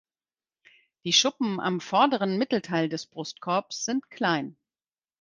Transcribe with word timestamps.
Die 1.05 1.13
Schuppen 1.13 1.59
am 1.59 1.79
vorderen 1.79 2.39
Mittelteil 2.39 2.89
des 2.89 3.05
Brustkorbs 3.05 3.85
sind 3.85 4.09
klein. 4.09 4.57